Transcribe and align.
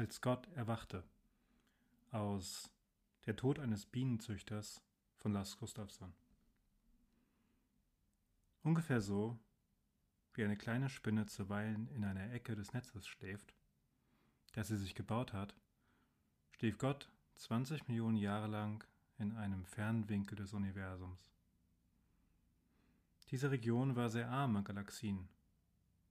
als 0.00 0.22
Gott 0.22 0.48
erwachte. 0.54 1.04
Aus 2.10 2.70
Der 3.26 3.36
Tod 3.36 3.58
eines 3.60 3.84
Bienenzüchters 3.84 4.82
von 5.18 5.32
Lars 5.34 5.58
Gustafsson. 5.58 6.14
Ungefähr 8.62 9.00
so, 9.00 9.38
wie 10.34 10.44
eine 10.44 10.56
kleine 10.56 10.88
Spinne 10.88 11.26
zuweilen 11.26 11.88
in 11.88 12.04
einer 12.04 12.32
Ecke 12.32 12.54
des 12.54 12.72
Netzes 12.74 13.06
schläft, 13.06 13.54
das 14.52 14.68
sie 14.68 14.76
sich 14.76 14.94
gebaut 14.94 15.32
hat, 15.32 15.54
schlief 16.50 16.76
Gott 16.76 17.10
20 17.36 17.88
Millionen 17.88 18.18
Jahre 18.18 18.48
lang 18.48 18.84
in 19.18 19.32
einem 19.32 19.64
fernen 19.64 20.08
Winkel 20.08 20.36
des 20.36 20.52
Universums. 20.52 21.32
Diese 23.30 23.50
Region 23.50 23.96
war 23.96 24.10
sehr 24.10 24.28
arm 24.28 24.56
an 24.56 24.64
Galaxien. 24.64 25.28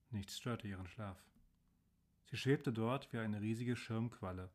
Nichts 0.10 0.38
störte 0.38 0.68
ihren 0.68 0.88
Schlaf. 0.88 1.22
Sie 2.26 2.38
schwebte 2.38 2.74
dort 2.74 3.12
wie 3.14 3.20
eine 3.20 3.42
riesige 3.42 3.76
Schirmqualle, 3.76 4.50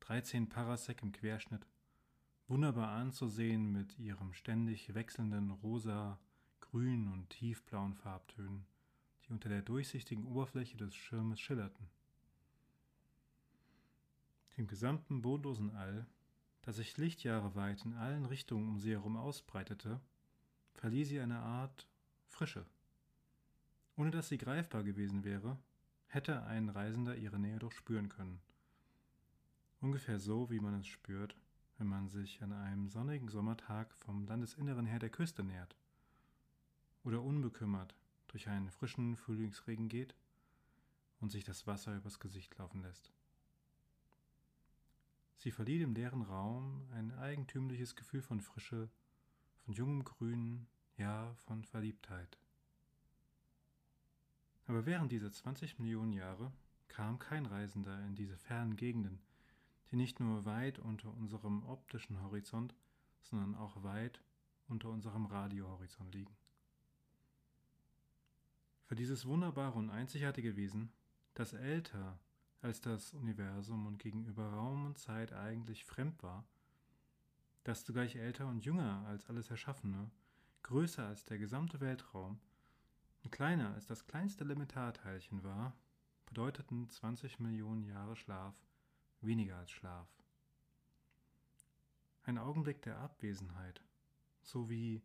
13 0.00 0.48
Parasek 0.48 1.02
im 1.02 1.12
Querschnitt, 1.12 1.66
wunderbar 2.48 2.90
anzusehen 2.90 3.72
mit 3.72 3.98
ihrem 3.98 4.32
ständig 4.32 4.94
wechselnden 4.94 5.50
rosa, 5.50 6.18
grün 6.60 7.08
und 7.08 7.28
tiefblauen 7.30 7.94
Farbtönen, 7.94 8.64
die 9.24 9.32
unter 9.32 9.48
der 9.48 9.62
durchsichtigen 9.62 10.24
Oberfläche 10.26 10.76
des 10.76 10.94
Schirmes 10.94 11.40
schillerten. 11.40 11.88
Dem 14.56 14.66
gesamten 14.66 15.22
bodenlosen 15.22 15.74
All, 15.74 16.06
das 16.62 16.76
sich 16.76 16.96
Lichtjahre 16.96 17.54
weit 17.54 17.84
in 17.84 17.94
allen 17.94 18.26
Richtungen 18.26 18.68
um 18.68 18.78
sie 18.78 18.92
herum 18.92 19.16
ausbreitete, 19.16 20.00
verlieh 20.74 21.04
sie 21.04 21.20
eine 21.20 21.38
Art 21.38 21.88
Frische. 22.26 22.66
Ohne 23.96 24.10
dass 24.10 24.28
sie 24.28 24.38
greifbar 24.38 24.82
gewesen 24.82 25.24
wäre, 25.24 25.58
hätte 26.06 26.42
ein 26.44 26.68
Reisender 26.68 27.16
ihre 27.16 27.38
Nähe 27.38 27.58
doch 27.58 27.72
spüren 27.72 28.08
können. 28.08 28.40
Ungefähr 29.80 30.18
so, 30.18 30.50
wie 30.50 30.60
man 30.60 30.74
es 30.80 30.86
spürt, 30.86 31.36
wenn 31.78 31.86
man 31.86 32.08
sich 32.08 32.42
an 32.42 32.52
einem 32.52 32.88
sonnigen 32.88 33.28
Sommertag 33.28 33.94
vom 33.94 34.26
Landesinneren 34.26 34.86
her 34.86 34.98
der 34.98 35.10
Küste 35.10 35.42
nähert 35.42 35.79
oder 37.04 37.22
unbekümmert 37.22 37.94
durch 38.28 38.48
einen 38.48 38.70
frischen 38.70 39.16
Frühlingsregen 39.16 39.88
geht 39.88 40.14
und 41.20 41.30
sich 41.30 41.44
das 41.44 41.66
Wasser 41.66 41.96
übers 41.96 42.20
Gesicht 42.20 42.56
laufen 42.58 42.82
lässt. 42.82 43.12
Sie 45.36 45.50
verlieh 45.50 45.78
dem 45.78 45.94
leeren 45.94 46.22
Raum 46.22 46.86
ein 46.92 47.12
eigentümliches 47.12 47.96
Gefühl 47.96 48.20
von 48.20 48.40
Frische, 48.40 48.90
von 49.64 49.72
jungem 49.72 50.04
Grün, 50.04 50.66
ja 50.96 51.34
von 51.46 51.64
Verliebtheit. 51.64 52.38
Aber 54.66 54.86
während 54.86 55.10
dieser 55.10 55.32
20 55.32 55.78
Millionen 55.78 56.12
Jahre 56.12 56.52
kam 56.88 57.18
kein 57.18 57.46
Reisender 57.46 57.98
in 58.06 58.14
diese 58.14 58.36
fernen 58.36 58.76
Gegenden, 58.76 59.20
die 59.90 59.96
nicht 59.96 60.20
nur 60.20 60.44
weit 60.44 60.78
unter 60.78 61.12
unserem 61.14 61.64
optischen 61.64 62.22
Horizont, 62.22 62.74
sondern 63.22 63.54
auch 63.54 63.82
weit 63.82 64.20
unter 64.68 64.90
unserem 64.90 65.26
Radiohorizont 65.26 66.14
liegen. 66.14 66.36
Für 68.90 68.96
dieses 68.96 69.24
wunderbare 69.24 69.78
und 69.78 69.88
einzigartige 69.88 70.56
Wesen, 70.56 70.92
das 71.34 71.52
älter 71.52 72.18
als 72.60 72.80
das 72.80 73.14
Universum 73.14 73.86
und 73.86 74.00
gegenüber 74.00 74.48
Raum 74.48 74.84
und 74.84 74.98
Zeit 74.98 75.32
eigentlich 75.32 75.84
fremd 75.84 76.20
war, 76.24 76.44
das 77.62 77.84
zugleich 77.84 78.16
älter 78.16 78.48
und 78.48 78.64
jünger 78.64 79.06
als 79.06 79.28
alles 79.28 79.48
Erschaffene, 79.48 80.10
größer 80.64 81.06
als 81.06 81.24
der 81.24 81.38
gesamte 81.38 81.78
Weltraum, 81.78 82.40
und 83.22 83.30
kleiner 83.30 83.74
als 83.74 83.86
das 83.86 84.08
kleinste 84.08 84.42
Elementarteilchen 84.42 85.44
war, 85.44 85.76
bedeuteten 86.26 86.88
20 86.88 87.38
Millionen 87.38 87.84
Jahre 87.84 88.16
Schlaf 88.16 88.56
weniger 89.20 89.56
als 89.56 89.70
Schlaf. 89.70 90.08
Ein 92.24 92.38
Augenblick 92.38 92.82
der 92.82 92.98
Abwesenheit, 92.98 93.84
so 94.42 94.68
wie 94.68 95.00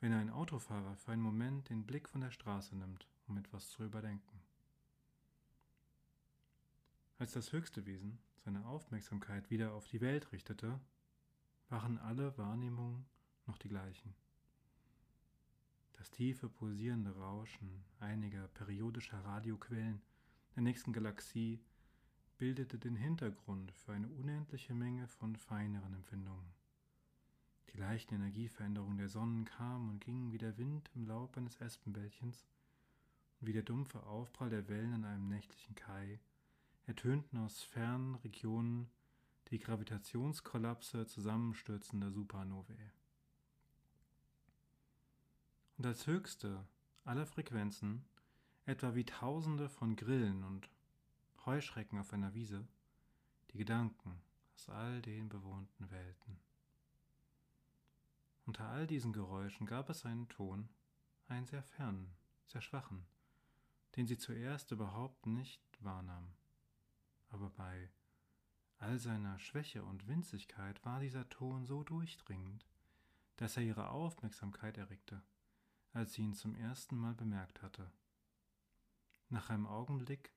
wenn 0.00 0.14
ein 0.14 0.30
Autofahrer 0.30 0.96
für 0.96 1.12
einen 1.12 1.20
Moment 1.20 1.68
den 1.68 1.84
Blick 1.84 2.08
von 2.08 2.22
der 2.22 2.30
Straße 2.30 2.74
nimmt, 2.74 3.06
um 3.26 3.36
etwas 3.38 3.68
zu 3.70 3.84
überdenken. 3.84 4.40
Als 7.18 7.32
das 7.32 7.52
höchste 7.52 7.86
Wesen 7.86 8.18
seine 8.44 8.66
Aufmerksamkeit 8.66 9.50
wieder 9.50 9.72
auf 9.72 9.86
die 9.86 10.00
Welt 10.00 10.32
richtete, 10.32 10.78
waren 11.68 11.98
alle 11.98 12.36
Wahrnehmungen 12.38 13.06
noch 13.46 13.58
die 13.58 13.68
gleichen. 13.68 14.14
Das 15.94 16.10
tiefe, 16.10 16.48
pulsierende 16.48 17.16
Rauschen 17.16 17.84
einiger 18.00 18.48
periodischer 18.48 19.24
Radioquellen 19.24 20.02
der 20.54 20.62
nächsten 20.62 20.92
Galaxie 20.92 21.60
bildete 22.38 22.78
den 22.78 22.96
Hintergrund 22.96 23.72
für 23.72 23.92
eine 23.92 24.08
unendliche 24.08 24.74
Menge 24.74 25.08
von 25.08 25.36
feineren 25.36 25.94
Empfindungen. 25.94 26.52
Die 27.72 27.78
leichten 27.78 28.14
Energieveränderungen 28.14 28.98
der 28.98 29.08
Sonnen 29.08 29.46
kamen 29.46 29.88
und 29.88 30.00
gingen 30.00 30.32
wie 30.32 30.38
der 30.38 30.56
Wind 30.58 30.90
im 30.94 31.06
Laub 31.06 31.36
eines 31.36 31.60
Espenbällchens 31.60 32.46
wie 33.40 33.52
der 33.52 33.62
dumpfe 33.62 34.02
Aufprall 34.04 34.50
der 34.50 34.68
Wellen 34.68 34.94
an 34.94 35.04
einem 35.04 35.28
nächtlichen 35.28 35.74
Kai 35.74 36.20
ertönten 36.86 37.38
aus 37.38 37.62
fernen 37.62 38.14
Regionen 38.16 38.90
die 39.50 39.58
Gravitationskollapse 39.58 41.06
zusammenstürzender 41.06 42.10
Supernovae. 42.10 42.92
Und 45.76 45.86
als 45.86 46.06
höchste 46.06 46.66
aller 47.04 47.26
Frequenzen, 47.26 48.04
etwa 48.64 48.94
wie 48.94 49.04
Tausende 49.04 49.68
von 49.68 49.94
Grillen 49.94 50.42
und 50.42 50.68
Heuschrecken 51.44 51.98
auf 51.98 52.12
einer 52.12 52.34
Wiese, 52.34 52.66
die 53.52 53.58
Gedanken 53.58 54.20
aus 54.54 54.68
all 54.68 55.02
den 55.02 55.28
bewohnten 55.28 55.90
Welten. 55.90 56.38
Unter 58.46 58.68
all 58.68 58.86
diesen 58.86 59.12
Geräuschen 59.12 59.66
gab 59.66 59.90
es 59.90 60.04
einen 60.04 60.28
Ton, 60.28 60.68
einen 61.28 61.46
sehr 61.46 61.62
fernen, 61.62 62.10
sehr 62.46 62.62
schwachen, 62.62 63.04
den 63.96 64.06
sie 64.06 64.18
zuerst 64.18 64.70
überhaupt 64.70 65.26
nicht 65.26 65.62
wahrnahm. 65.80 66.34
Aber 67.28 67.50
bei 67.50 67.90
all 68.78 68.98
seiner 68.98 69.38
Schwäche 69.38 69.84
und 69.84 70.06
Winzigkeit 70.06 70.84
war 70.84 71.00
dieser 71.00 71.28
Ton 71.28 71.64
so 71.64 71.82
durchdringend, 71.82 72.66
dass 73.36 73.56
er 73.56 73.62
ihre 73.62 73.90
Aufmerksamkeit 73.90 74.76
erregte 74.78 75.22
als 75.96 76.12
sie 76.12 76.22
ihn 76.22 76.34
zum 76.34 76.54
ersten 76.54 76.94
Mal 76.94 77.14
bemerkt 77.14 77.62
hatte. 77.62 77.90
Nach 79.30 79.48
einem 79.48 79.66
Augenblick 79.66 80.30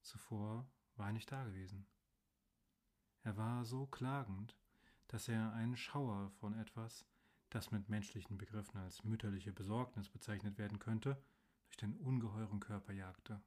zuvor 0.00 0.66
war 0.96 1.08
er 1.08 1.12
nicht 1.12 1.30
dagewesen. 1.30 1.86
Er 3.22 3.36
war 3.36 3.66
so 3.66 3.86
klagend, 3.86 4.56
dass 5.08 5.28
er 5.28 5.52
einen 5.52 5.76
Schauer 5.76 6.30
von 6.40 6.54
etwas, 6.54 7.04
das 7.50 7.70
mit 7.70 7.90
menschlichen 7.90 8.38
Begriffen 8.38 8.78
als 8.78 9.04
mütterliche 9.04 9.52
Besorgnis 9.52 10.08
bezeichnet 10.08 10.56
werden 10.56 10.78
könnte, 10.78 11.22
durch 11.66 11.76
den 11.76 11.96
ungeheuren 11.96 12.60
Körper 12.60 12.92
jagte. 12.92 13.40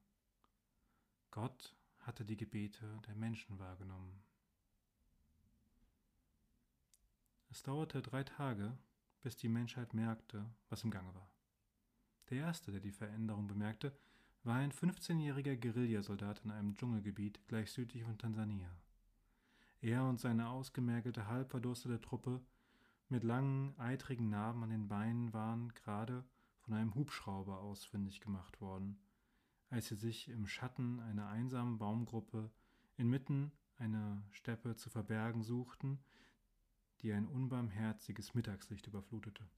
Gott 1.32 1.76
hatte 2.00 2.26
die 2.26 2.38
Gebete 2.38 3.00
der 3.08 3.16
Menschen 3.16 3.60
wahrgenommen. 3.60 4.22
Es 7.52 7.64
dauerte 7.64 8.02
drei 8.02 8.24
Tage, 8.24 8.78
bis 9.22 9.36
die 9.36 9.50
Menschheit 9.50 9.94
merkte, 9.94 10.46
was 10.70 10.84
im 10.84 10.92
Gange 10.92 11.14
war. 11.16 11.30
Der 12.30 12.40
erste, 12.40 12.72
der 12.72 12.80
die 12.80 12.92
Veränderung 12.92 13.48
bemerkte, 13.48 13.96
war 14.44 14.56
ein 14.56 14.72
15-jähriger 14.72 15.56
Guerillasoldat 15.56 16.46
in 16.46 16.52
einem 16.52 16.76
Dschungelgebiet 16.76 17.46
gleich 17.48 17.72
südlich 17.72 18.04
von 18.04 18.18
Tansania. 18.18 18.70
Er 19.82 20.04
und 20.06 20.20
seine 20.20 20.50
ausgemergelte, 20.50 21.28
halbverdurstete 21.28 22.00
Truppe 22.02 22.42
mit 23.10 23.24
langen, 23.24 23.78
eitrigen 23.80 24.30
Narben 24.30 24.64
an 24.64 24.70
den 24.70 24.88
Beinen 24.88 25.34
waren 25.34 25.74
gerade 25.74 26.24
von 26.70 26.78
einem 26.78 26.94
Hubschrauber 26.94 27.62
ausfindig 27.62 28.22
gemacht 28.22 28.62
worden, 28.62 29.00
als 29.72 29.88
sie 29.88 29.96
sich 29.96 30.30
im 30.30 30.46
Schatten 30.46 31.00
einer 31.00 31.28
einsamen 31.28 31.80
Baumgruppe 31.80 32.52
inmitten 32.96 33.52
einer 33.78 34.24
Steppe 34.30 34.76
zu 34.76 34.92
verbergen 34.92 35.42
suchten, 35.42 35.98
die 37.02 37.12
ein 37.12 37.28
unbarmherziges 37.28 38.36
Mittagslicht 38.36 38.86
überflutete. 38.86 39.50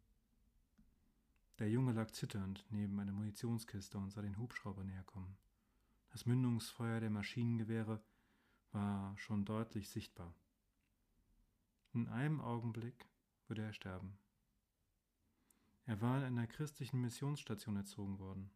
Der 1.60 1.70
Junge 1.70 1.92
lag 1.92 2.12
zitternd 2.12 2.66
neben 2.70 2.98
einer 2.98 3.12
Munitionskiste 3.12 3.98
und 3.98 4.12
sah 4.12 4.22
den 4.22 4.38
Hubschrauber 4.38 4.86
näher 4.86 5.04
kommen. 5.04 5.38
Das 6.12 6.26
Mündungsfeuer 6.26 7.02
der 7.02 7.10
Maschinengewehre 7.10 8.02
war 8.72 9.18
schon 9.18 9.44
deutlich 9.44 9.90
sichtbar. 9.90 10.34
In 11.92 12.08
einem 12.08 12.40
Augenblick 12.40 13.10
würde 13.48 13.64
er 13.64 13.74
sterben. 13.74 14.18
Er 15.86 16.00
war 16.02 16.18
in 16.20 16.38
einer 16.38 16.48
christlichen 16.48 17.02
Missionsstation 17.02 17.76
erzogen 17.76 18.20
worden. 18.20 18.52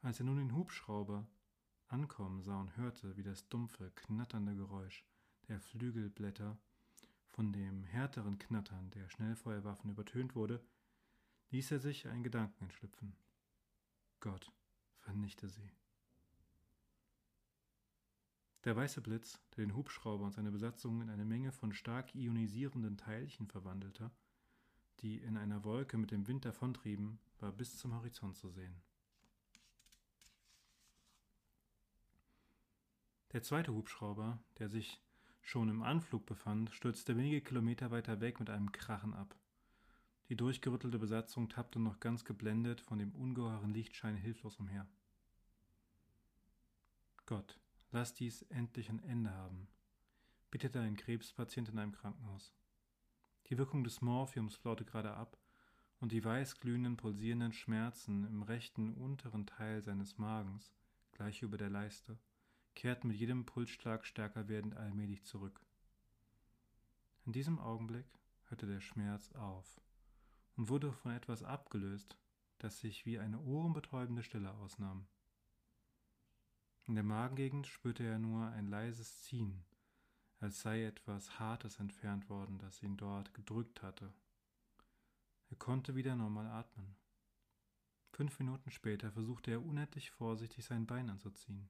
Als 0.00 0.20
er 0.20 0.26
nun 0.26 0.38
den 0.38 0.54
Hubschrauber 0.54 1.26
ankommen 1.88 2.42
sah 2.42 2.60
und 2.60 2.76
hörte, 2.76 3.16
wie 3.16 3.22
das 3.22 3.48
dumpfe, 3.48 3.90
knatternde 3.94 4.54
Geräusch 4.54 5.04
der 5.48 5.60
Flügelblätter 5.60 6.58
von 7.26 7.52
dem 7.52 7.84
härteren 7.84 8.38
Knattern 8.38 8.90
der 8.90 9.08
Schnellfeuerwaffen 9.08 9.90
übertönt 9.90 10.34
wurde, 10.34 10.64
ließ 11.50 11.70
er 11.72 11.78
sich 11.78 12.08
einen 12.08 12.22
Gedanken 12.22 12.64
entschlüpfen. 12.64 13.16
Gott, 14.20 14.52
vernichte 14.98 15.48
sie. 15.48 15.70
Der 18.64 18.76
weiße 18.76 19.00
Blitz, 19.00 19.40
der 19.56 19.64
den 19.64 19.76
Hubschrauber 19.76 20.24
und 20.24 20.32
seine 20.32 20.50
Besatzung 20.50 21.00
in 21.00 21.10
eine 21.10 21.24
Menge 21.24 21.52
von 21.52 21.72
stark 21.72 22.14
ionisierenden 22.14 22.96
Teilchen 22.96 23.46
verwandelte, 23.46 24.10
die 25.00 25.18
in 25.18 25.36
einer 25.36 25.64
Wolke 25.64 25.96
mit 25.96 26.10
dem 26.10 26.26
Wind 26.26 26.44
davontrieben, 26.44 27.18
war 27.40 27.52
bis 27.52 27.76
zum 27.78 27.94
Horizont 27.94 28.36
zu 28.36 28.48
sehen. 28.50 28.80
Der 33.32 33.42
zweite 33.42 33.74
Hubschrauber, 33.74 34.42
der 34.58 34.68
sich 34.68 35.00
schon 35.42 35.68
im 35.68 35.82
Anflug 35.82 36.26
befand, 36.26 36.74
stürzte 36.74 37.16
wenige 37.16 37.40
Kilometer 37.40 37.90
weiter 37.90 38.20
weg 38.20 38.40
mit 38.40 38.50
einem 38.50 38.72
Krachen 38.72 39.14
ab. 39.14 39.36
Die 40.28 40.36
durchgerüttelte 40.36 40.98
Besatzung 40.98 41.48
tappte 41.48 41.78
noch 41.78 42.00
ganz 42.00 42.24
geblendet 42.24 42.80
von 42.80 42.98
dem 42.98 43.14
ungeheuren 43.14 43.72
Lichtschein 43.72 44.16
hilflos 44.16 44.56
umher. 44.56 44.86
Gott, 47.24 47.58
lass 47.92 48.14
dies 48.14 48.42
endlich 48.42 48.90
ein 48.90 49.02
Ende 49.02 49.30
haben, 49.30 49.68
bittete 50.50 50.80
ein 50.80 50.96
Krebspatient 50.96 51.68
in 51.68 51.78
einem 51.78 51.92
Krankenhaus. 51.92 52.52
Die 53.48 53.56
Wirkung 53.56 53.82
des 53.82 54.02
Morphiums 54.02 54.56
flaute 54.56 54.84
gerade 54.84 55.14
ab, 55.14 55.38
und 56.00 56.12
die 56.12 56.24
weißglühenden, 56.24 56.96
pulsierenden 56.96 57.52
Schmerzen 57.52 58.24
im 58.24 58.42
rechten 58.42 58.94
unteren 58.94 59.46
Teil 59.46 59.82
seines 59.82 60.16
Magens, 60.18 60.72
gleich 61.12 61.42
über 61.42 61.58
der 61.58 61.70
Leiste, 61.70 62.18
kehrten 62.74 63.08
mit 63.08 63.16
jedem 63.16 63.46
Pulsschlag 63.46 64.06
stärker 64.06 64.48
werdend 64.48 64.76
allmählich 64.76 65.24
zurück. 65.24 65.60
In 67.24 67.32
diesem 67.32 67.58
Augenblick 67.58 68.06
hörte 68.44 68.66
der 68.66 68.80
Schmerz 68.80 69.32
auf 69.32 69.80
und 70.56 70.68
wurde 70.68 70.92
von 70.92 71.10
etwas 71.10 71.42
abgelöst, 71.42 72.16
das 72.58 72.78
sich 72.80 73.06
wie 73.06 73.18
eine 73.18 73.40
ohrenbetäubende 73.40 74.22
Stille 74.22 74.52
ausnahm. 74.52 75.06
In 76.84 76.94
der 76.94 77.04
Magengegend 77.04 77.66
spürte 77.66 78.04
er 78.04 78.18
nur 78.18 78.46
ein 78.46 78.66
leises 78.66 79.22
Ziehen, 79.22 79.64
als 80.40 80.60
sei 80.60 80.84
etwas 80.84 81.38
Hartes 81.38 81.78
entfernt 81.80 82.28
worden, 82.28 82.58
das 82.58 82.82
ihn 82.82 82.96
dort 82.96 83.34
gedrückt 83.34 83.82
hatte. 83.82 84.12
Er 85.50 85.56
konnte 85.56 85.94
wieder 85.94 86.14
normal 86.14 86.46
atmen. 86.46 86.96
Fünf 88.12 88.38
Minuten 88.38 88.70
später 88.70 89.12
versuchte 89.12 89.50
er 89.50 89.64
unendlich 89.64 90.10
vorsichtig 90.10 90.64
sein 90.64 90.86
Bein 90.86 91.10
anzuziehen. 91.10 91.68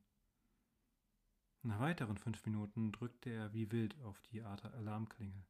Nach 1.62 1.80
weiteren 1.80 2.16
fünf 2.16 2.44
Minuten 2.46 2.92
drückte 2.92 3.30
er 3.30 3.52
wie 3.52 3.70
wild 3.72 4.00
auf 4.02 4.20
die 4.22 4.42
Alarmklingel. 4.42 5.44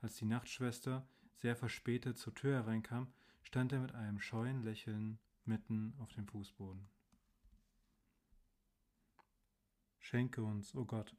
Als 0.00 0.16
die 0.16 0.26
Nachtschwester 0.26 1.06
sehr 1.36 1.56
verspätet 1.56 2.18
zur 2.18 2.34
Tür 2.34 2.56
hereinkam, 2.56 3.12
stand 3.42 3.72
er 3.72 3.80
mit 3.80 3.94
einem 3.94 4.20
scheuen 4.20 4.62
Lächeln 4.62 5.18
mitten 5.44 5.94
auf 5.98 6.12
dem 6.12 6.26
Fußboden. 6.26 6.88
Schenke 9.98 10.42
uns, 10.42 10.74
o 10.74 10.80
oh 10.80 10.84
Gott, 10.84 11.16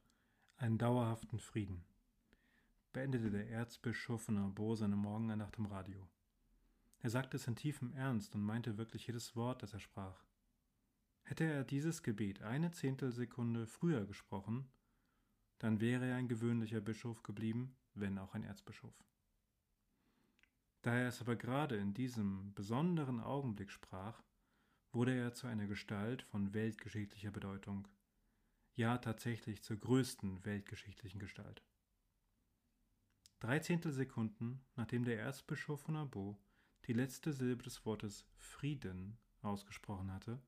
einen 0.58 0.78
dauerhaften 0.78 1.38
Frieden, 1.38 1.84
beendete 2.92 3.30
der 3.30 3.50
Erzbischof 3.50 4.22
von 4.22 4.38
Abo 4.38 4.74
seine 4.74 4.96
Morgenandacht 4.96 5.58
im 5.58 5.66
Radio. 5.66 6.08
Er 7.00 7.10
sagte 7.10 7.36
es 7.36 7.46
in 7.46 7.56
tiefem 7.56 7.92
Ernst 7.92 8.34
und 8.34 8.42
meinte 8.42 8.78
wirklich 8.78 9.06
jedes 9.06 9.36
Wort, 9.36 9.62
das 9.62 9.74
er 9.74 9.80
sprach. 9.80 10.24
Hätte 11.24 11.44
er 11.44 11.62
dieses 11.62 12.02
Gebet 12.02 12.42
eine 12.42 12.70
Zehntelsekunde 12.70 13.66
früher 13.66 14.06
gesprochen, 14.06 14.66
dann 15.58 15.80
wäre 15.80 16.06
er 16.06 16.16
ein 16.16 16.28
gewöhnlicher 16.28 16.80
Bischof 16.80 17.22
geblieben, 17.22 17.76
wenn 17.94 18.18
auch 18.18 18.34
ein 18.34 18.44
Erzbischof. 18.44 18.94
Da 20.80 20.94
er 20.94 21.08
es 21.08 21.20
aber 21.20 21.36
gerade 21.36 21.76
in 21.76 21.92
diesem 21.92 22.54
besonderen 22.54 23.20
Augenblick 23.20 23.70
sprach, 23.70 24.22
wurde 24.92 25.14
er 25.14 25.34
zu 25.34 25.46
einer 25.46 25.66
Gestalt 25.66 26.22
von 26.22 26.54
weltgeschichtlicher 26.54 27.30
Bedeutung, 27.30 27.86
ja 28.76 28.98
tatsächlich 28.98 29.62
zur 29.62 29.78
größten 29.78 30.44
weltgeschichtlichen 30.44 31.18
Gestalt. 31.18 31.62
Drei 33.40 33.58
Zehntelsekunden, 33.58 34.60
nachdem 34.76 35.04
der 35.04 35.18
Erzbischof 35.18 35.80
von 35.80 35.96
Abo 35.96 36.38
die 36.86 36.92
letzte 36.92 37.32
Silbe 37.32 37.64
des 37.64 37.84
Wortes 37.84 38.26
Frieden 38.38 39.18
ausgesprochen 39.42 40.12
hatte, 40.12 40.40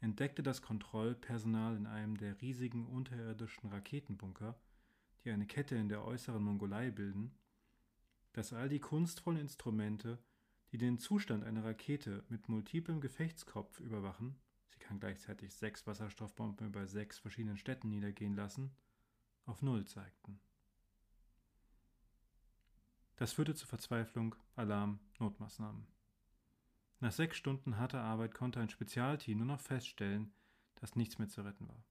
entdeckte 0.00 0.42
das 0.42 0.62
Kontrollpersonal 0.62 1.76
in 1.76 1.86
einem 1.86 2.16
der 2.16 2.40
riesigen 2.40 2.86
unterirdischen 2.86 3.70
Raketenbunker, 3.70 4.58
die 5.24 5.30
eine 5.30 5.46
Kette 5.46 5.76
in 5.76 5.88
der 5.88 6.04
äußeren 6.04 6.42
Mongolei 6.42 6.90
bilden, 6.90 7.38
dass 8.32 8.52
all 8.52 8.68
die 8.68 8.80
kunstvollen 8.80 9.40
Instrumente, 9.40 10.18
die 10.72 10.78
den 10.78 10.98
Zustand 10.98 11.44
einer 11.44 11.64
Rakete 11.64 12.24
mit 12.28 12.48
multiplem 12.48 13.00
Gefechtskopf 13.00 13.80
überwachen, 13.80 14.36
sie 14.74 14.80
kann 14.80 15.00
gleichzeitig 15.00 15.54
sechs 15.54 15.86
Wasserstoffbomben 15.86 16.66
über 16.66 16.86
sechs 16.86 17.18
verschiedenen 17.18 17.56
Städten 17.56 17.88
niedergehen 17.88 18.34
lassen, 18.34 18.70
auf 19.46 19.62
Null 19.62 19.84
zeigten. 19.84 20.40
Das 23.16 23.32
führte 23.32 23.54
zu 23.54 23.66
Verzweiflung, 23.66 24.34
Alarm, 24.56 24.98
Notmaßnahmen. 25.20 25.86
Nach 27.00 27.12
sechs 27.12 27.36
Stunden 27.36 27.78
harter 27.78 28.02
Arbeit 28.02 28.34
konnte 28.34 28.60
ein 28.60 28.70
Spezialteam 28.70 29.38
nur 29.38 29.46
noch 29.46 29.60
feststellen, 29.60 30.32
dass 30.76 30.96
nichts 30.96 31.18
mehr 31.18 31.28
zu 31.28 31.42
retten 31.42 31.68
war. 31.68 31.84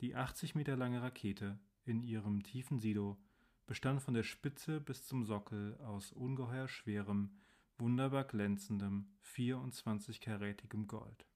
Die 0.00 0.14
80 0.14 0.54
Meter 0.54 0.76
lange 0.76 1.02
Rakete 1.02 1.58
in 1.84 2.02
ihrem 2.02 2.42
tiefen 2.42 2.78
Silo 2.78 3.18
bestand 3.66 4.00
von 4.00 4.14
der 4.14 4.22
Spitze 4.22 4.80
bis 4.80 5.06
zum 5.06 5.24
Sockel 5.24 5.76
aus 5.80 6.12
ungeheuer 6.12 6.68
schwerem, 6.68 7.36
wunderbar 7.78 8.24
glänzendem, 8.24 9.08
24-karätigem 9.24 10.86
Gold. 10.86 11.26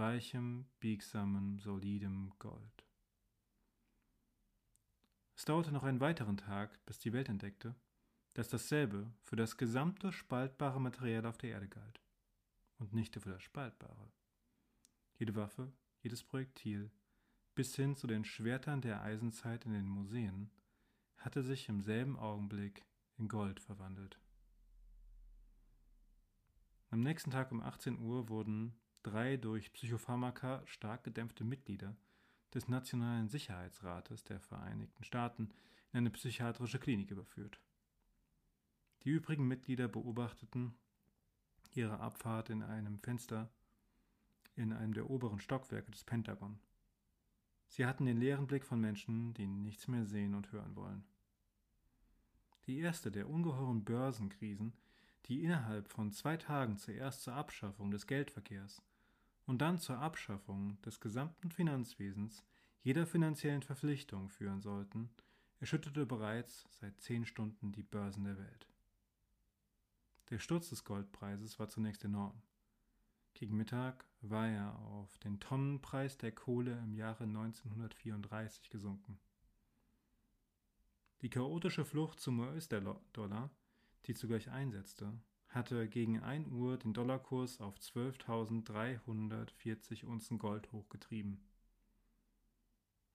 Weichem, 0.00 0.64
biegsamem, 0.80 1.58
solidem 1.58 2.32
Gold. 2.38 2.86
Es 5.36 5.44
dauerte 5.44 5.72
noch 5.72 5.82
einen 5.82 6.00
weiteren 6.00 6.38
Tag, 6.38 6.84
bis 6.86 7.00
die 7.00 7.12
Welt 7.12 7.28
entdeckte, 7.28 7.74
dass 8.32 8.48
dasselbe 8.48 9.12
für 9.20 9.36
das 9.36 9.58
gesamte 9.58 10.10
spaltbare 10.10 10.80
Material 10.80 11.26
auf 11.26 11.36
der 11.36 11.50
Erde 11.50 11.68
galt 11.68 12.00
und 12.78 12.94
nicht 12.94 13.14
nur 13.14 13.22
für 13.22 13.32
das 13.32 13.42
Spaltbare. 13.42 14.10
Jede 15.18 15.34
Waffe, 15.34 15.70
jedes 16.00 16.24
Projektil, 16.24 16.90
bis 17.54 17.76
hin 17.76 17.94
zu 17.94 18.06
den 18.06 18.24
Schwertern 18.24 18.80
der 18.80 19.02
Eisenzeit 19.02 19.66
in 19.66 19.74
den 19.74 19.86
Museen, 19.86 20.50
hatte 21.18 21.42
sich 21.42 21.68
im 21.68 21.82
selben 21.82 22.18
Augenblick 22.18 22.86
in 23.18 23.28
Gold 23.28 23.60
verwandelt. 23.60 24.18
Am 26.88 27.00
nächsten 27.00 27.30
Tag 27.30 27.52
um 27.52 27.60
18 27.60 27.98
Uhr 27.98 28.30
wurden 28.30 28.80
drei 29.02 29.36
durch 29.36 29.72
Psychopharmaka 29.72 30.62
stark 30.66 31.04
gedämpfte 31.04 31.44
Mitglieder 31.44 31.96
des 32.54 32.68
Nationalen 32.68 33.28
Sicherheitsrates 33.28 34.24
der 34.24 34.40
Vereinigten 34.40 35.04
Staaten 35.04 35.50
in 35.92 35.98
eine 35.98 36.10
psychiatrische 36.10 36.78
Klinik 36.78 37.10
überführt. 37.10 37.60
Die 39.04 39.10
übrigen 39.10 39.46
Mitglieder 39.48 39.88
beobachteten 39.88 40.74
ihre 41.72 42.00
Abfahrt 42.00 42.50
in 42.50 42.62
einem 42.62 42.98
Fenster 42.98 43.50
in 44.56 44.72
einem 44.72 44.92
der 44.92 45.08
oberen 45.08 45.40
Stockwerke 45.40 45.90
des 45.90 46.04
Pentagon. 46.04 46.58
Sie 47.68 47.86
hatten 47.86 48.04
den 48.04 48.18
leeren 48.18 48.46
Blick 48.46 48.64
von 48.64 48.80
Menschen, 48.80 49.32
die 49.34 49.46
nichts 49.46 49.86
mehr 49.88 50.04
sehen 50.04 50.34
und 50.34 50.50
hören 50.52 50.74
wollen. 50.74 51.04
Die 52.66 52.78
erste 52.78 53.10
der 53.10 53.28
ungeheuren 53.28 53.84
Börsenkrisen, 53.84 54.72
die 55.26 55.42
innerhalb 55.42 55.88
von 55.88 56.12
zwei 56.12 56.36
Tagen 56.36 56.76
zuerst 56.76 57.22
zur 57.22 57.34
Abschaffung 57.34 57.90
des 57.90 58.06
Geldverkehrs 58.06 58.82
und 59.46 59.58
dann 59.60 59.78
zur 59.78 59.98
Abschaffung 59.98 60.80
des 60.82 61.00
gesamten 61.00 61.50
Finanzwesens 61.50 62.44
jeder 62.82 63.06
finanziellen 63.06 63.62
Verpflichtung 63.62 64.30
führen 64.30 64.60
sollten, 64.60 65.10
erschütterte 65.58 66.06
bereits 66.06 66.64
seit 66.70 67.00
zehn 67.00 67.26
Stunden 67.26 67.72
die 67.72 67.82
Börsen 67.82 68.24
der 68.24 68.38
Welt. 68.38 68.66
Der 70.30 70.38
Sturz 70.38 70.70
des 70.70 70.84
Goldpreises 70.84 71.58
war 71.58 71.68
zunächst 71.68 72.04
enorm. 72.04 72.40
Gegen 73.34 73.56
Mittag 73.56 74.06
war 74.20 74.48
er 74.48 74.78
auf 74.78 75.18
den 75.18 75.40
Tonnenpreis 75.40 76.16
der 76.16 76.32
Kohle 76.32 76.78
im 76.84 76.94
Jahre 76.94 77.24
1934 77.24 78.70
gesunken. 78.70 79.18
Die 81.22 81.30
chaotische 81.30 81.84
Flucht 81.84 82.20
zum 82.20 82.40
US-Dollar, 82.40 83.50
die 84.06 84.14
zugleich 84.14 84.50
einsetzte, 84.50 85.12
hatte 85.48 85.88
gegen 85.88 86.20
1 86.20 86.48
Uhr 86.48 86.78
den 86.78 86.94
Dollarkurs 86.94 87.60
auf 87.60 87.76
12.340 87.78 90.04
Unzen 90.04 90.38
Gold 90.38 90.70
hochgetrieben. 90.72 91.44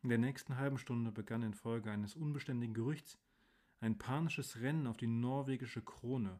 In 0.02 0.10
der 0.10 0.18
nächsten 0.18 0.58
halben 0.58 0.78
Stunde 0.78 1.12
begann 1.12 1.42
infolge 1.42 1.90
eines 1.90 2.16
unbeständigen 2.16 2.76
Gerüchts 2.76 3.18
ein 3.80 3.98
panisches 3.98 4.62
Rennen 4.62 4.88
auf 4.88 4.98
die 4.98 5.08
norwegische 5.08 5.82
Krone, 5.82 6.40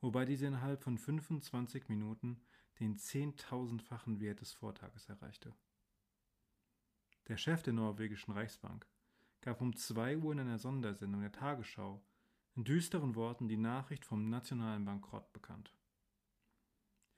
wobei 0.00 0.24
diese 0.24 0.46
innerhalb 0.46 0.82
von 0.82 0.98
25 0.98 1.88
Minuten 1.88 2.40
den 2.80 2.96
zehntausendfachen 2.96 4.20
Wert 4.20 4.40
des 4.40 4.52
Vortages 4.52 5.08
erreichte. 5.08 5.54
Der 7.28 7.36
Chef 7.36 7.62
der 7.62 7.72
norwegischen 7.72 8.32
Reichsbank 8.32 8.86
gab 9.40 9.60
um 9.60 9.74
2 9.74 10.18
Uhr 10.18 10.32
in 10.32 10.40
einer 10.40 10.58
Sondersendung 10.58 11.20
der 11.20 11.32
Tagesschau 11.32 12.02
in 12.56 12.64
düsteren 12.64 13.14
Worten 13.14 13.48
die 13.48 13.58
Nachricht 13.58 14.06
vom 14.06 14.30
nationalen 14.30 14.84
Bankrott 14.84 15.30
bekannt. 15.34 15.74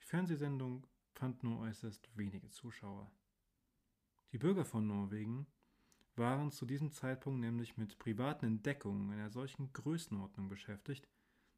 Die 0.00 0.04
Fernsehsendung 0.04 0.84
fand 1.12 1.44
nur 1.44 1.60
äußerst 1.60 2.10
wenige 2.16 2.50
Zuschauer. 2.50 3.10
Die 4.32 4.38
Bürger 4.38 4.64
von 4.64 4.86
Norwegen 4.86 5.46
waren 6.16 6.50
zu 6.50 6.66
diesem 6.66 6.90
Zeitpunkt 6.90 7.40
nämlich 7.40 7.76
mit 7.76 7.98
privaten 8.00 8.46
Entdeckungen 8.46 9.12
einer 9.12 9.30
solchen 9.30 9.72
Größenordnung 9.72 10.48
beschäftigt, 10.48 11.08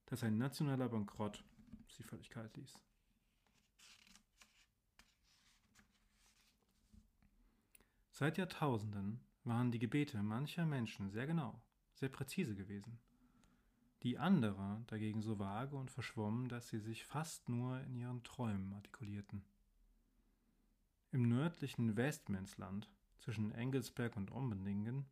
dass 0.06 0.22
ein 0.22 0.36
nationaler 0.36 0.90
Bankrott 0.90 1.42
sie 1.88 2.02
völlig 2.02 2.28
kalt 2.28 2.54
ließ. 2.58 2.78
Seit 8.10 8.36
Jahrtausenden 8.36 9.20
waren 9.44 9.70
die 9.70 9.78
Gebete 9.78 10.22
mancher 10.22 10.66
Menschen 10.66 11.10
sehr 11.10 11.26
genau, 11.26 11.62
sehr 11.94 12.10
präzise 12.10 12.54
gewesen. 12.54 12.98
Die 14.02 14.18
anderer 14.18 14.82
dagegen 14.86 15.20
so 15.20 15.38
vage 15.38 15.76
und 15.76 15.90
verschwommen, 15.90 16.48
dass 16.48 16.68
sie 16.68 16.78
sich 16.78 17.04
fast 17.04 17.48
nur 17.48 17.80
in 17.82 17.96
ihren 17.96 18.22
Träumen 18.22 18.72
artikulierten. 18.72 19.44
Im 21.12 21.28
nördlichen 21.28 21.96
Westmansland 21.96 22.88
zwischen 23.18 23.52
Engelsberg 23.52 24.16
und 24.16 24.30
Ombendingen 24.30 25.06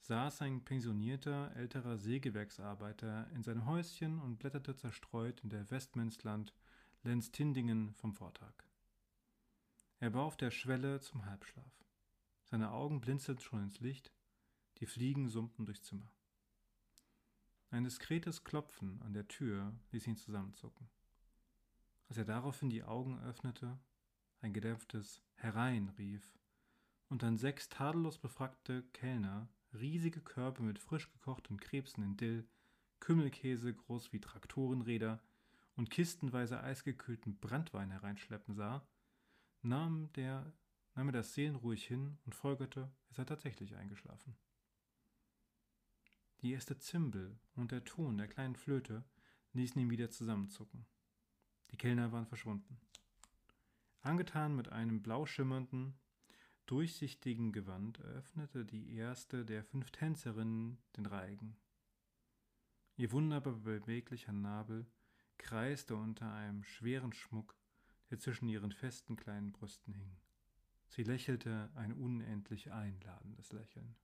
saß 0.00 0.42
ein 0.42 0.62
pensionierter 0.62 1.50
älterer 1.56 1.98
Sägewerksarbeiter 1.98 3.28
in 3.34 3.42
seinem 3.42 3.66
Häuschen 3.66 4.20
und 4.20 4.38
blätterte 4.38 4.76
zerstreut 4.76 5.40
in 5.42 5.50
der 5.50 5.68
Westmansland 5.70 6.54
Lenztindingen 7.02 7.92
vom 7.94 8.12
Vortag. 8.12 8.52
Er 9.98 10.14
war 10.14 10.22
auf 10.22 10.36
der 10.36 10.52
Schwelle 10.52 11.00
zum 11.00 11.26
Halbschlaf. 11.26 11.84
Seine 12.44 12.70
Augen 12.70 13.00
blinzelten 13.00 13.42
schon 13.42 13.64
ins 13.64 13.80
Licht, 13.80 14.12
die 14.78 14.86
Fliegen 14.86 15.28
summten 15.28 15.64
durchs 15.64 15.82
Zimmer. 15.82 16.12
Ein 17.70 17.84
diskretes 17.84 18.44
Klopfen 18.44 19.02
an 19.02 19.12
der 19.12 19.26
Tür 19.26 19.74
ließ 19.90 20.06
ihn 20.06 20.16
zusammenzucken. 20.16 20.88
Als 22.08 22.18
er 22.18 22.24
daraufhin 22.24 22.70
die 22.70 22.84
Augen 22.84 23.18
öffnete, 23.20 23.78
ein 24.40 24.52
gedämpftes 24.52 25.22
Herein 25.34 25.88
rief 25.98 26.38
und 27.08 27.22
dann 27.22 27.36
sechs 27.36 27.68
tadellos 27.68 28.18
befragte 28.18 28.84
Kellner 28.92 29.48
riesige 29.72 30.20
Körbe 30.20 30.62
mit 30.62 30.78
frisch 30.78 31.10
gekochten 31.12 31.58
Krebsen 31.58 32.04
in 32.04 32.16
Dill, 32.16 32.48
Kümmelkäse 33.00 33.74
groß 33.74 34.12
wie 34.12 34.20
Traktorenräder 34.20 35.20
und 35.74 35.90
kistenweise 35.90 36.62
eisgekühlten 36.62 37.38
Brandwein 37.38 37.90
hereinschleppen 37.90 38.54
sah, 38.54 38.86
nahm, 39.62 40.10
der, 40.14 40.52
nahm 40.94 41.08
er 41.08 41.12
das 41.12 41.34
seelenruhig 41.34 41.86
hin 41.86 42.18
und 42.24 42.34
folgerte, 42.34 42.90
er 43.08 43.14
sei 43.14 43.24
tatsächlich 43.24 43.76
eingeschlafen. 43.76 44.36
Die 46.42 46.52
erste 46.52 46.78
Zimbel 46.78 47.38
und 47.54 47.72
der 47.72 47.84
Ton 47.84 48.18
der 48.18 48.28
kleinen 48.28 48.56
Flöte 48.56 49.04
ließen 49.52 49.80
ihn 49.80 49.90
wieder 49.90 50.10
zusammenzucken. 50.10 50.86
Die 51.70 51.76
Kellner 51.76 52.12
waren 52.12 52.26
verschwunden. 52.26 52.78
Angetan 54.02 54.54
mit 54.54 54.70
einem 54.70 55.02
blau 55.02 55.26
schimmernden, 55.26 55.98
durchsichtigen 56.66 57.52
Gewand 57.52 57.98
eröffnete 58.00 58.64
die 58.64 58.94
erste 58.94 59.44
der 59.44 59.64
fünf 59.64 59.90
Tänzerinnen 59.90 60.78
den 60.96 61.06
Reigen. 61.06 61.56
Ihr 62.96 63.12
wunderbar 63.12 63.54
beweglicher 63.54 64.32
Nabel 64.32 64.86
kreiste 65.38 65.96
unter 65.96 66.32
einem 66.32 66.62
schweren 66.62 67.12
Schmuck, 67.12 67.56
der 68.10 68.18
zwischen 68.18 68.48
ihren 68.48 68.72
festen 68.72 69.16
kleinen 69.16 69.52
Brüsten 69.52 69.94
hing. 69.94 70.16
Sie 70.88 71.02
lächelte 71.02 71.70
ein 71.74 71.92
unendlich 71.92 72.72
einladendes 72.72 73.52
Lächeln. 73.52 73.96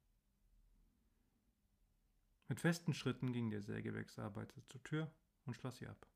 Mit 2.49 2.61
festen 2.61 2.95
Schritten 2.95 3.33
ging 3.33 3.51
der 3.51 3.63
Sägewerksarbeiter 3.63 4.63
zur 4.67 4.83
Tür 4.83 5.11
und 5.45 5.55
schloss 5.55 5.79
sie 5.79 5.87
ab. 5.87 6.07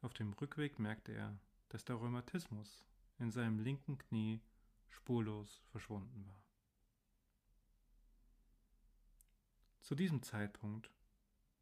Auf 0.00 0.14
dem 0.14 0.32
Rückweg 0.34 0.78
merkte 0.78 1.12
er, 1.12 1.38
dass 1.68 1.84
der 1.84 1.96
Rheumatismus 1.96 2.86
in 3.18 3.30
seinem 3.30 3.58
linken 3.58 3.98
Knie 3.98 4.40
spurlos 4.88 5.62
verschwunden 5.70 6.26
war. 6.26 6.42
Zu 9.80 9.94
diesem 9.94 10.22
Zeitpunkt 10.22 10.90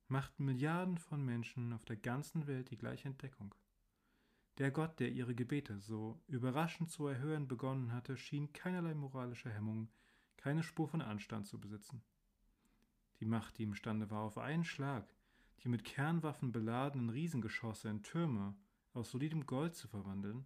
machten 0.08 0.44
Milliarden 0.44 0.98
von 0.98 1.24
Menschen 1.24 1.72
auf 1.72 1.84
der 1.84 1.96
ganzen 1.96 2.46
Welt 2.46 2.70
die 2.70 2.76
gleiche 2.76 3.08
Entdeckung. 3.08 3.54
Der 4.58 4.70
Gott, 4.70 5.00
der 5.00 5.10
ihre 5.10 5.34
Gebete 5.34 5.78
so 5.78 6.22
überraschend 6.26 6.90
zu 6.90 7.06
erhören 7.06 7.48
begonnen 7.48 7.92
hatte, 7.92 8.16
schien 8.16 8.52
keinerlei 8.52 8.94
moralische 8.94 9.50
Hemmungen, 9.50 9.90
keine 10.36 10.62
Spur 10.62 10.88
von 10.88 11.02
Anstand 11.02 11.46
zu 11.46 11.58
besitzen. 11.58 12.02
Die 13.20 13.26
Macht, 13.26 13.58
die 13.58 13.64
imstande 13.64 14.10
war, 14.10 14.22
auf 14.22 14.38
einen 14.38 14.64
Schlag 14.64 15.14
die 15.64 15.68
mit 15.68 15.84
Kernwaffen 15.84 16.52
beladenen 16.52 17.08
Riesengeschosse 17.08 17.88
in 17.88 18.02
Türme 18.02 18.54
aus 18.92 19.10
solidem 19.10 19.46
Gold 19.46 19.74
zu 19.74 19.88
verwandeln, 19.88 20.44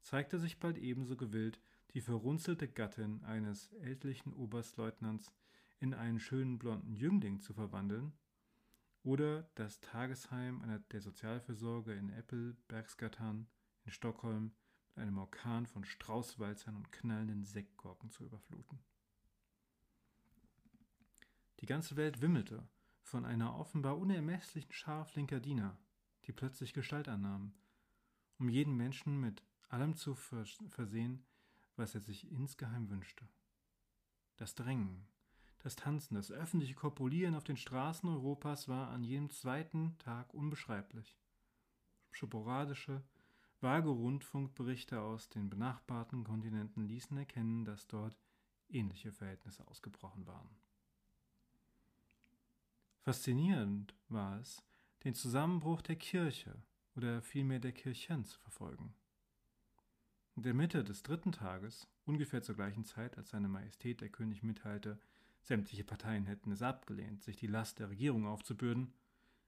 zeigte 0.00 0.38
sich 0.38 0.58
bald 0.58 0.78
ebenso 0.78 1.16
gewillt, 1.16 1.60
die 1.92 2.00
verrunzelte 2.00 2.68
Gattin 2.68 3.22
eines 3.24 3.72
ältlichen 3.74 4.32
Oberstleutnants 4.32 5.32
in 5.78 5.94
einen 5.94 6.18
schönen 6.18 6.58
blonden 6.58 6.92
Jüngling 6.96 7.40
zu 7.40 7.54
verwandeln, 7.54 8.12
oder 9.04 9.48
das 9.54 9.80
Tagesheim 9.80 10.60
einer 10.60 10.80
der 10.80 11.00
Sozialfürsorge 11.00 11.94
in 11.94 12.10
Eppel, 12.10 12.56
Bergsgatan, 12.66 13.46
in 13.84 13.92
Stockholm 13.92 14.52
mit 14.88 14.98
einem 14.98 15.18
Orkan 15.18 15.66
von 15.66 15.84
Straußwalzern 15.84 16.76
und 16.76 16.90
knallenden 16.90 17.44
Sektkorken 17.44 18.10
zu 18.10 18.24
überfluten. 18.24 18.80
Die 21.60 21.66
ganze 21.66 21.96
Welt 21.96 22.20
wimmelte 22.20 22.68
von 23.02 23.24
einer 23.24 23.58
offenbar 23.58 23.98
unermesslichen 23.98 24.72
Schar 24.72 25.04
flinker 25.04 25.40
Diener, 25.40 25.76
die 26.24 26.32
plötzlich 26.32 26.72
Gestalt 26.72 27.08
annahmen, 27.08 27.54
um 28.38 28.48
jeden 28.48 28.76
Menschen 28.76 29.18
mit 29.20 29.42
allem 29.68 29.96
zu 29.96 30.14
versehen, 30.14 31.24
was 31.76 31.94
er 31.94 32.00
sich 32.00 32.30
insgeheim 32.30 32.90
wünschte. 32.90 33.28
Das 34.36 34.54
Drängen, 34.54 35.08
das 35.58 35.74
Tanzen, 35.74 36.14
das 36.14 36.30
öffentliche 36.30 36.74
Kopulieren 36.74 37.34
auf 37.34 37.44
den 37.44 37.56
Straßen 37.56 38.08
Europas 38.08 38.68
war 38.68 38.90
an 38.90 39.02
jedem 39.02 39.30
zweiten 39.30 39.98
Tag 39.98 40.32
unbeschreiblich. 40.32 41.18
Sporadische, 42.12 43.02
vage 43.60 43.88
Rundfunkberichte 43.88 45.00
aus 45.00 45.28
den 45.28 45.50
benachbarten 45.50 46.22
Kontinenten 46.22 46.86
ließen 46.86 47.16
erkennen, 47.16 47.64
dass 47.64 47.88
dort 47.88 48.16
ähnliche 48.68 49.12
Verhältnisse 49.12 49.66
ausgebrochen 49.66 50.26
waren. 50.26 50.48
Faszinierend 53.00 53.94
war 54.08 54.38
es, 54.40 54.62
den 55.04 55.14
Zusammenbruch 55.14 55.82
der 55.82 55.96
Kirche 55.96 56.62
oder 56.96 57.22
vielmehr 57.22 57.60
der 57.60 57.72
Kirchen 57.72 58.24
zu 58.24 58.38
verfolgen. 58.40 58.94
In 60.36 60.42
der 60.42 60.54
Mitte 60.54 60.84
des 60.84 61.02
dritten 61.02 61.32
Tages, 61.32 61.88
ungefähr 62.04 62.42
zur 62.42 62.54
gleichen 62.54 62.84
Zeit, 62.84 63.16
als 63.16 63.30
seine 63.30 63.48
Majestät 63.48 64.00
der 64.00 64.08
König 64.08 64.42
mitteilte, 64.42 65.00
sämtliche 65.42 65.84
Parteien 65.84 66.26
hätten 66.26 66.52
es 66.52 66.62
abgelehnt, 66.62 67.22
sich 67.22 67.36
die 67.36 67.46
Last 67.46 67.78
der 67.78 67.90
Regierung 67.90 68.26
aufzubürden, 68.26 68.92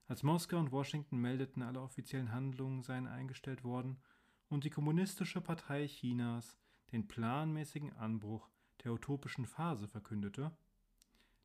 als 0.07 0.23
Moskau 0.23 0.57
und 0.59 0.71
Washington 0.71 1.17
meldeten, 1.17 1.61
alle 1.61 1.79
offiziellen 1.79 2.33
Handlungen 2.33 2.81
seien 2.83 3.07
eingestellt 3.07 3.63
worden 3.63 4.01
und 4.49 4.65
die 4.65 4.69
Kommunistische 4.69 5.39
Partei 5.39 5.87
Chinas 5.87 6.57
den 6.91 7.07
planmäßigen 7.07 7.93
Anbruch 7.93 8.49
der 8.83 8.91
utopischen 8.91 9.45
Phase 9.45 9.87
verkündete, 9.87 10.51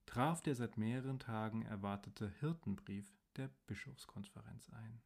traf 0.06 0.40
der 0.40 0.54
seit 0.54 0.78
mehreren 0.78 1.18
Tagen 1.18 1.62
erwartete 1.62 2.30
Hirtenbrief 2.40 3.12
der 3.36 3.50
Bischofskonferenz 3.66 4.70
ein. 4.70 5.02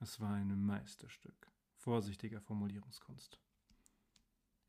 Es 0.00 0.20
war 0.20 0.34
ein 0.34 0.60
Meisterstück 0.60 1.52
vorsichtiger 1.84 2.40
Formulierungskunst. 2.40 3.38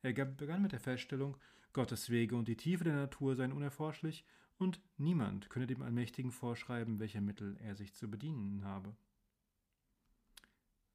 Er 0.01 0.13
begann 0.13 0.61
mit 0.61 0.73
der 0.73 0.81
Feststellung, 0.81 1.37
Gottes 1.71 2.09
Wege 2.09 2.35
und 2.35 2.47
die 2.47 2.57
Tiefe 2.57 2.83
der 2.83 2.95
Natur 2.95 3.35
seien 3.35 3.53
unerforschlich 3.53 4.25
und 4.57 4.81
niemand 4.97 5.49
könne 5.49 5.65
dem 5.65 5.81
Allmächtigen 5.81 6.31
vorschreiben, 6.31 6.99
welche 6.99 7.21
Mittel 7.21 7.57
er 7.57 7.75
sich 7.75 7.93
zu 7.95 8.09
bedienen 8.09 8.63
habe. 8.65 8.95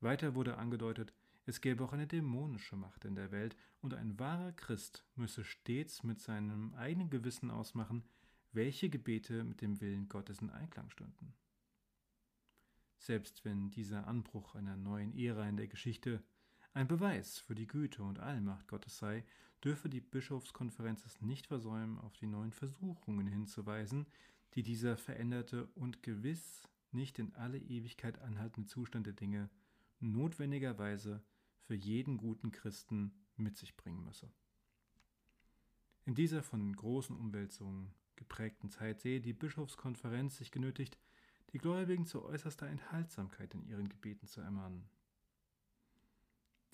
Weiter 0.01 0.35
wurde 0.35 0.59
angedeutet, 0.59 1.13
es 1.51 1.61
gäbe 1.61 1.85
auch 1.85 1.93
eine 1.93 2.07
dämonische 2.07 2.77
Macht 2.77 3.05
in 3.05 3.17
der 3.17 3.33
Welt, 3.33 3.57
und 3.83 3.95
ein 3.95 4.19
wahrer 4.19 4.53
Christ 4.53 5.05
müsse 5.17 5.43
stets 5.43 6.03
mit 6.05 6.21
seinem 6.21 6.75
eigenen 6.75 7.11
Gewissen 7.11 7.51
ausmachen, 7.51 8.05
welche 8.53 8.89
Gebete 8.89 9.43
mit 9.43 9.61
dem 9.61 9.81
Willen 9.81 10.09
Gottes 10.09 10.41
in 10.41 10.51
Einklang 10.51 10.91
stünden. 10.91 11.35
Selbst 12.99 13.45
wenn 13.45 13.71
dieser 13.71 14.07
Anbruch 14.07 14.55
einer 14.55 14.77
neuen 14.77 15.13
Ära 15.17 15.49
in 15.49 15.57
der 15.57 15.67
Geschichte 15.67 16.23
ein 16.73 16.87
Beweis 16.87 17.39
für 17.39 17.55
die 17.55 17.67
Güte 17.67 18.03
und 18.03 18.21
Allmacht 18.21 18.69
Gottes 18.69 18.99
sei, 18.99 19.25
dürfe 19.65 19.89
die 19.89 20.01
Bischofskonferenz 20.01 21.05
es 21.05 21.21
nicht 21.21 21.49
versäumen, 21.49 21.99
auf 21.99 22.17
die 22.17 22.27
neuen 22.27 22.53
Versuchungen 22.53 23.27
hinzuweisen, 23.27 24.07
die 24.55 24.63
dieser 24.63 24.97
veränderte 24.97 25.67
und 25.75 26.03
gewiss 26.03 26.63
nicht 26.93 27.19
in 27.19 27.35
alle 27.35 27.59
Ewigkeit 27.59 28.21
anhaltende 28.21 28.69
Zustand 28.69 29.07
der 29.07 29.15
Dinge 29.15 29.51
notwendigerweise 30.01 31.23
für 31.71 31.77
jeden 31.77 32.17
guten 32.17 32.51
Christen 32.51 33.13
mit 33.37 33.57
sich 33.57 33.77
bringen 33.77 34.05
müsse. 34.05 34.29
In 36.05 36.17
dieser 36.17 36.43
von 36.43 36.75
großen 36.75 37.15
Umwälzungen 37.15 37.95
geprägten 38.17 38.71
Zeit 38.71 38.99
sehe 38.99 39.21
die 39.21 39.33
Bischofskonferenz 39.33 40.37
sich 40.37 40.51
genötigt, 40.51 40.99
die 41.53 41.59
Gläubigen 41.59 42.07
zu 42.07 42.25
äußerster 42.25 42.67
Enthaltsamkeit 42.67 43.55
in 43.55 43.63
ihren 43.63 43.89
Gebeten 43.89 44.27
zu 44.27 44.41
ermahnen. 44.41 44.91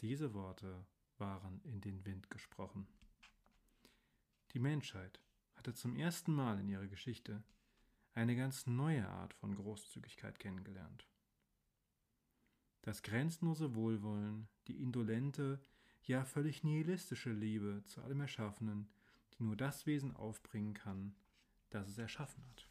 Diese 0.01 0.33
Worte 0.33 0.87
waren 1.19 1.61
in 1.65 1.83
den 1.83 2.07
Wind 2.07 2.31
gesprochen. 2.31 2.89
Die 4.53 4.61
Menschheit 4.61 5.21
hatte 5.57 5.75
zum 5.75 5.95
ersten 5.95 6.33
Mal 6.33 6.59
in 6.59 6.71
ihrer 6.71 6.87
Geschichte 6.87 7.45
eine 8.15 8.35
ganz 8.35 8.67
neue 8.67 9.07
Art 9.07 9.35
von 9.35 9.57
Großzügigkeit 9.57 10.39
kennengelernt. 10.39 11.07
Das 12.87 13.03
grenzenlose 13.03 13.75
Wohlwollen, 13.75 14.47
die 14.69 14.81
indolente, 14.81 15.59
ja 16.05 16.25
völlig 16.25 16.63
nihilistische 16.63 17.33
Liebe 17.33 17.83
zu 17.85 18.01
allem 18.01 18.21
Erschaffenen, 18.21 18.89
die 19.33 19.43
nur 19.43 19.57
das 19.57 19.87
Wesen 19.87 20.15
aufbringen 20.15 20.73
kann, 20.73 21.17
das 21.71 21.89
es 21.89 21.99
erschaffen 21.99 22.45
hat. 22.49 22.69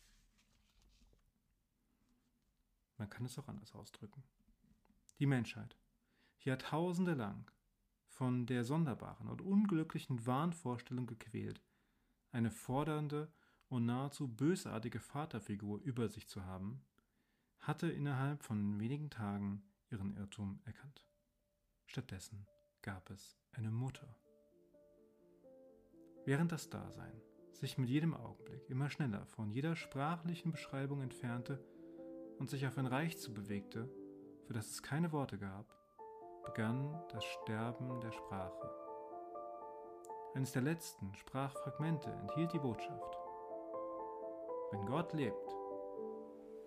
Man 2.98 3.10
kann 3.10 3.26
es 3.26 3.38
auch 3.38 3.50
anders 3.50 3.76
ausdrücken. 3.76 4.24
Die 5.20 5.26
Menschheit, 5.26 5.76
Jahrtausende 6.40 7.14
lang 7.14 7.52
von 8.08 8.46
der 8.46 8.64
sonderbaren 8.64 9.28
und 9.28 9.42
unglücklichen 9.42 10.26
Wahnvorstellung 10.26 11.08
gequält, 11.08 11.62
eine 12.32 12.52
fordernde 12.52 13.30
und 13.68 13.86
nahezu 13.86 14.30
bösartige 14.30 15.02
Vaterfigur 15.02 15.82
über 15.82 16.08
sich 16.08 16.30
zu 16.30 16.46
haben, 16.46 16.82
hatte 17.60 17.90
innerhalb 17.90 18.44
von 18.44 18.80
wenigen 18.80 19.10
Tagen 19.10 19.62
ihren 19.90 20.16
Irrtum 20.18 20.62
erkannt. 20.66 21.06
Stattdessen 21.86 22.48
gab 22.82 23.10
es 23.10 23.38
eine 23.52 23.72
Mutter. 23.72 24.16
Während 26.26 26.52
das 26.52 26.70
Dasein 26.70 27.22
sich 27.52 27.78
mit 27.78 27.90
jedem 27.90 28.14
Augenblick 28.14 28.70
immer 28.70 28.90
schneller 28.90 29.26
von 29.28 29.52
jeder 29.52 29.76
sprachlichen 29.76 30.52
Beschreibung 30.52 31.02
entfernte 31.02 31.64
und 32.38 32.50
sich 32.50 32.68
auf 32.68 32.78
ein 32.78 32.88
Reich 32.88 33.18
zu 33.18 33.34
bewegte, 33.34 33.90
für 34.46 34.54
das 34.54 34.72
es 34.72 34.84
keine 34.84 35.12
Worte 35.12 35.38
gab, 35.38 35.66
begann 36.46 37.02
das 37.12 37.24
Sterben 37.24 38.00
der 38.02 38.12
Sprache. 38.12 38.70
Eines 40.36 40.52
der 40.52 40.62
letzten 40.62 41.14
Sprachfragmente 41.16 42.12
enthielt 42.12 42.52
die 42.54 42.60
Botschaft. 42.60 43.18
Wenn 44.72 44.86
Gott 44.86 45.14
lebt, 45.14 45.56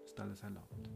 ist 0.04 0.18
alles 0.18 0.42
erlaubt. 0.42 0.88